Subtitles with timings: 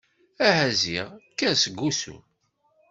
[0.47, 2.15] Aha ziɣ kker seg wusu!